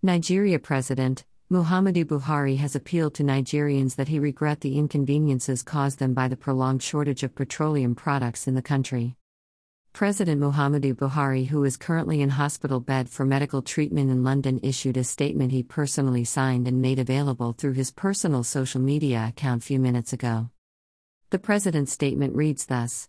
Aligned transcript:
Nigeria 0.00 0.60
President 0.60 1.24
Muhammadu 1.50 2.04
Buhari 2.04 2.56
has 2.58 2.76
appealed 2.76 3.14
to 3.14 3.24
Nigerians 3.24 3.96
that 3.96 4.06
he 4.06 4.20
regret 4.20 4.60
the 4.60 4.78
inconveniences 4.78 5.64
caused 5.64 5.98
them 5.98 6.14
by 6.14 6.28
the 6.28 6.36
prolonged 6.36 6.84
shortage 6.84 7.24
of 7.24 7.34
petroleum 7.34 7.96
products 7.96 8.46
in 8.46 8.54
the 8.54 8.62
country. 8.62 9.16
President 9.92 10.40
Muhammadu 10.40 10.94
Buhari, 10.94 11.48
who 11.48 11.64
is 11.64 11.76
currently 11.76 12.20
in 12.20 12.28
hospital 12.28 12.78
bed 12.78 13.08
for 13.08 13.24
medical 13.24 13.60
treatment 13.60 14.08
in 14.08 14.22
London, 14.22 14.60
issued 14.62 14.96
a 14.96 15.02
statement 15.02 15.50
he 15.50 15.64
personally 15.64 16.22
signed 16.22 16.68
and 16.68 16.80
made 16.80 17.00
available 17.00 17.52
through 17.52 17.72
his 17.72 17.90
personal 17.90 18.44
social 18.44 18.80
media 18.80 19.26
account 19.30 19.64
few 19.64 19.80
minutes 19.80 20.12
ago. 20.12 20.48
The 21.30 21.40
president's 21.40 21.90
statement 21.90 22.36
reads 22.36 22.66
thus 22.66 23.08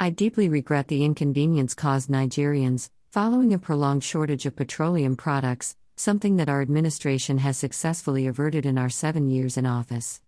I 0.00 0.10
deeply 0.10 0.48
regret 0.48 0.88
the 0.88 1.04
inconvenience 1.04 1.74
caused 1.74 2.08
Nigerians 2.10 2.90
following 3.12 3.54
a 3.54 3.60
prolonged 3.60 4.02
shortage 4.02 4.44
of 4.46 4.56
petroleum 4.56 5.14
products, 5.14 5.76
something 6.00 6.36
that 6.36 6.48
our 6.48 6.62
administration 6.62 7.36
has 7.36 7.58
successfully 7.58 8.26
averted 8.26 8.64
in 8.64 8.78
our 8.78 8.88
seven 8.88 9.28
years 9.28 9.58
in 9.58 9.66
office. 9.66 10.22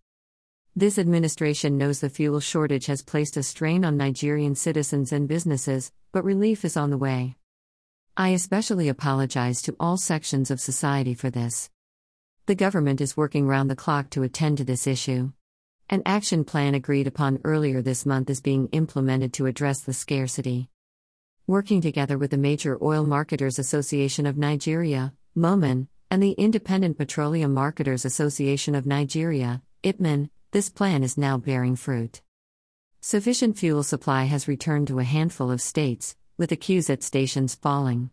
This 0.77 0.98
administration 0.98 1.79
knows 1.79 2.01
the 2.01 2.11
fuel 2.11 2.41
shortage 2.41 2.87
has 2.87 3.03
placed 3.03 3.39
a 3.39 3.43
strain 3.43 3.83
on 3.83 3.97
Nigerian 3.97 4.55
citizens 4.55 5.12
and 5.12 5.27
businesses, 5.27 5.91
but 6.12 6.25
relief 6.25 6.67
is 6.67 6.77
on 6.77 6.91
the 6.91 6.98
way. 6.98 7.37
I 8.19 8.31
especially 8.31 8.91
apologize 8.91 9.62
to 9.62 9.75
all 9.81 9.97
sections 9.97 10.51
of 10.51 10.61
society 10.61 11.15
for 11.15 11.31
this. 11.31 11.71
The 12.45 12.55
government 12.55 13.01
is 13.01 13.17
working 13.17 13.47
round 13.47 13.70
the 13.70 13.77
clock 13.77 14.11
to 14.11 14.25
attend 14.25 14.59
to 14.59 14.65
this 14.65 14.87
issue. 14.87 15.33
An 15.89 16.03
action 16.05 16.45
plan 16.45 16.75
agreed 16.75 17.07
upon 17.07 17.41
earlier 17.45 17.81
this 17.81 18.05
month 18.05 18.29
is 18.29 18.43
being 18.43 18.69
implemented 18.73 19.33
to 19.34 19.47
address 19.47 19.81
the 19.81 19.95
scarcity. 19.95 20.69
Working 21.47 21.81
together 21.81 22.19
with 22.19 22.31
the 22.31 22.37
Major 22.37 22.79
Oil 22.84 23.07
Marketers 23.07 23.59
Association 23.59 24.27
of 24.27 24.37
Nigeria, 24.37 25.15
MOMAN, 25.35 25.89
and 26.11 26.23
the 26.23 26.33
Independent 26.33 26.99
Petroleum 26.99 27.55
Marketers 27.55 28.05
Association 28.05 28.75
of 28.75 28.85
Nigeria, 28.85 29.63
IPMAN, 29.83 30.29
this 30.51 30.69
plan 30.69 31.03
is 31.03 31.17
now 31.17 31.39
bearing 31.39 31.75
fruit. 31.75 32.20
Sufficient 33.01 33.56
fuel 33.56 33.83
supply 33.83 34.25
has 34.25 34.47
returned 34.47 34.89
to 34.89 34.98
a 34.98 35.05
handful 35.05 35.51
of 35.51 35.62
states, 35.62 36.17
with 36.37 36.51
the 36.51 36.56
queues 36.56 36.91
at 36.91 37.03
stations 37.03 37.55
falling. 37.55 38.11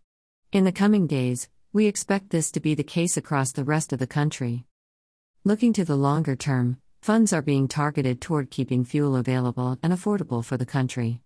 In 0.53 0.63
the 0.63 0.71
coming 0.71 1.07
days, 1.07 1.49
we 1.73 1.87
expect 1.87 2.29
this 2.29 2.51
to 2.51 2.61
be 2.61 2.73
the 2.73 2.83
case 2.83 3.17
across 3.17 3.51
the 3.51 3.65
rest 3.65 3.91
of 3.91 3.99
the 3.99 4.07
country. 4.07 4.63
Looking 5.43 5.73
to 5.73 5.83
the 5.83 5.97
longer 5.97 6.37
term, 6.37 6.77
funds 7.01 7.33
are 7.33 7.41
being 7.41 7.67
targeted 7.67 8.21
toward 8.21 8.49
keeping 8.49 8.85
fuel 8.85 9.17
available 9.17 9.77
and 9.83 9.91
affordable 9.91 10.43
for 10.43 10.55
the 10.55 10.65
country. 10.65 11.19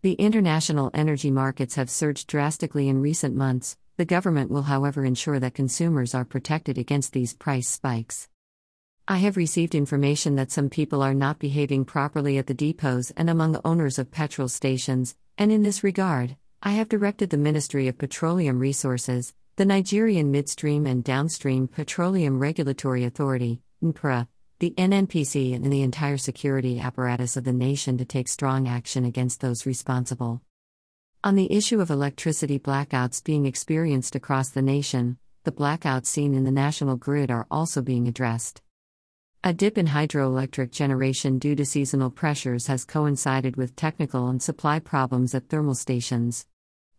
The 0.00 0.14
international 0.14 0.90
energy 0.94 1.30
markets 1.30 1.74
have 1.74 1.90
surged 1.90 2.26
drastically 2.26 2.88
in 2.88 3.02
recent 3.02 3.36
months. 3.36 3.76
The 4.00 4.06
government 4.06 4.50
will, 4.50 4.62
however, 4.62 5.04
ensure 5.04 5.38
that 5.40 5.52
consumers 5.52 6.14
are 6.14 6.24
protected 6.24 6.78
against 6.78 7.12
these 7.12 7.34
price 7.34 7.68
spikes. 7.68 8.30
I 9.06 9.18
have 9.18 9.36
received 9.36 9.74
information 9.74 10.36
that 10.36 10.50
some 10.50 10.70
people 10.70 11.02
are 11.02 11.12
not 11.12 11.38
behaving 11.38 11.84
properly 11.84 12.38
at 12.38 12.46
the 12.46 12.54
depots 12.54 13.12
and 13.14 13.28
among 13.28 13.60
owners 13.62 13.98
of 13.98 14.10
petrol 14.10 14.48
stations, 14.48 15.16
and 15.36 15.52
in 15.52 15.64
this 15.64 15.84
regard, 15.84 16.36
I 16.62 16.70
have 16.70 16.88
directed 16.88 17.28
the 17.28 17.36
Ministry 17.36 17.88
of 17.88 17.98
Petroleum 17.98 18.58
Resources, 18.58 19.34
the 19.56 19.66
Nigerian 19.66 20.30
Midstream 20.30 20.86
and 20.86 21.04
Downstream 21.04 21.68
Petroleum 21.68 22.38
Regulatory 22.38 23.04
Authority, 23.04 23.60
NPRA, 23.84 24.28
the 24.60 24.72
NNPC, 24.78 25.54
and 25.54 25.70
the 25.70 25.82
entire 25.82 26.16
security 26.16 26.80
apparatus 26.80 27.36
of 27.36 27.44
the 27.44 27.52
nation 27.52 27.98
to 27.98 28.06
take 28.06 28.28
strong 28.28 28.66
action 28.66 29.04
against 29.04 29.42
those 29.42 29.66
responsible. 29.66 30.40
On 31.22 31.34
the 31.34 31.52
issue 31.52 31.82
of 31.82 31.90
electricity 31.90 32.58
blackouts 32.58 33.22
being 33.22 33.44
experienced 33.44 34.14
across 34.14 34.48
the 34.48 34.62
nation, 34.62 35.18
the 35.44 35.52
blackouts 35.52 36.06
seen 36.06 36.32
in 36.32 36.44
the 36.44 36.50
national 36.50 36.96
grid 36.96 37.30
are 37.30 37.46
also 37.50 37.82
being 37.82 38.08
addressed. 38.08 38.62
A 39.44 39.52
dip 39.52 39.76
in 39.76 39.88
hydroelectric 39.88 40.70
generation 40.70 41.38
due 41.38 41.54
to 41.56 41.66
seasonal 41.66 42.10
pressures 42.10 42.68
has 42.68 42.86
coincided 42.86 43.56
with 43.56 43.76
technical 43.76 44.28
and 44.28 44.42
supply 44.42 44.78
problems 44.78 45.34
at 45.34 45.50
thermal 45.50 45.74
stations. 45.74 46.46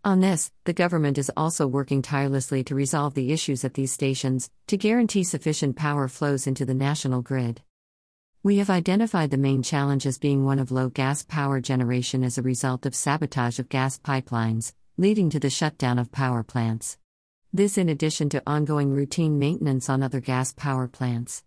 On 0.05 0.19
this, 0.19 0.51
the 0.65 0.73
government 0.73 1.17
is 1.17 1.31
also 1.35 1.65
working 1.65 2.03
tirelessly 2.03 2.63
to 2.65 2.75
resolve 2.75 3.15
the 3.15 3.31
issues 3.31 3.65
at 3.65 3.73
these 3.73 3.91
stations, 3.91 4.51
to 4.67 4.77
guarantee 4.77 5.23
sufficient 5.23 5.75
power 5.75 6.07
flows 6.07 6.45
into 6.45 6.63
the 6.63 6.75
national 6.75 7.23
grid. 7.23 7.63
We 8.43 8.57
have 8.57 8.71
identified 8.71 9.29
the 9.29 9.37
main 9.37 9.61
challenge 9.61 10.07
as 10.07 10.17
being 10.17 10.43
one 10.43 10.57
of 10.57 10.71
low 10.71 10.89
gas 10.89 11.21
power 11.21 11.61
generation 11.61 12.23
as 12.23 12.39
a 12.39 12.41
result 12.41 12.87
of 12.87 12.95
sabotage 12.95 13.59
of 13.59 13.69
gas 13.69 13.99
pipelines, 13.99 14.73
leading 14.97 15.29
to 15.29 15.39
the 15.39 15.51
shutdown 15.51 15.99
of 15.99 16.11
power 16.11 16.41
plants. 16.41 16.97
This, 17.53 17.77
in 17.77 17.87
addition 17.87 18.29
to 18.29 18.41
ongoing 18.47 18.93
routine 18.93 19.37
maintenance 19.37 19.89
on 19.89 20.01
other 20.01 20.19
gas 20.19 20.53
power 20.53 20.87
plants. 20.87 21.43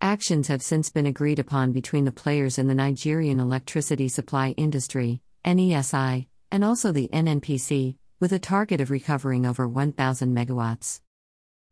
Actions 0.00 0.48
have 0.48 0.60
since 0.60 0.90
been 0.90 1.06
agreed 1.06 1.38
upon 1.38 1.70
between 1.70 2.04
the 2.04 2.10
players 2.10 2.58
in 2.58 2.66
the 2.66 2.74
Nigerian 2.74 3.38
electricity 3.38 4.08
supply 4.08 4.54
industry, 4.56 5.22
NESI, 5.44 6.26
and 6.50 6.64
also 6.64 6.90
the 6.90 7.08
NNPC, 7.12 7.94
with 8.18 8.32
a 8.32 8.40
target 8.40 8.80
of 8.80 8.90
recovering 8.90 9.46
over 9.46 9.68
1,000 9.68 10.34
megawatts. 10.34 11.00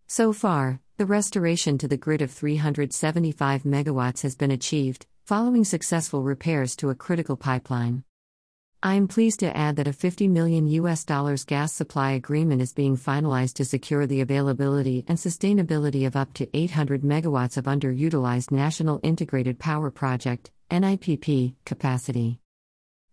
So 0.06 0.32
far, 0.32 0.80
the 0.98 1.04
restoration 1.04 1.76
to 1.76 1.86
the 1.86 1.98
grid 1.98 2.22
of 2.22 2.30
375 2.30 3.64
megawatts 3.64 4.22
has 4.22 4.34
been 4.34 4.50
achieved, 4.50 5.04
following 5.26 5.62
successful 5.62 6.22
repairs 6.22 6.74
to 6.74 6.88
a 6.88 6.94
critical 6.94 7.36
pipeline. 7.36 8.02
I 8.82 8.94
am 8.94 9.06
pleased 9.06 9.40
to 9.40 9.54
add 9.54 9.76
that 9.76 9.88
a 9.88 9.92
50 9.92 10.26
million 10.28 10.66
US 10.68 11.04
dollars 11.04 11.44
gas 11.44 11.74
supply 11.74 12.12
agreement 12.12 12.62
is 12.62 12.72
being 12.72 12.96
finalized 12.96 13.54
to 13.54 13.66
secure 13.66 14.06
the 14.06 14.22
availability 14.22 15.04
and 15.06 15.18
sustainability 15.18 16.06
of 16.06 16.16
up 16.16 16.32
to 16.34 16.48
800 16.56 17.02
megawatts 17.02 17.58
of 17.58 17.64
underutilized 17.66 18.50
National 18.50 18.98
Integrated 19.02 19.58
Power 19.58 19.90
Project 19.90 20.50
NIPP 20.70 21.56
capacity. 21.66 22.40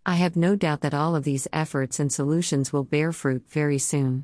I 0.05 0.15
have 0.15 0.37
no 0.37 0.55
doubt 0.55 0.81
that 0.81 0.93
all 0.93 1.17
of 1.17 1.25
these 1.25 1.49
efforts 1.51 1.99
and 1.99 2.13
solutions 2.13 2.71
will 2.71 2.85
bear 2.85 3.11
fruit 3.11 3.43
very 3.49 3.77
soon. 3.77 4.23